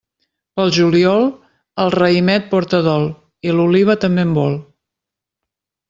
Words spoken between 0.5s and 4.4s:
Pel juliol, el raïmet porta dol, i l'oliva també en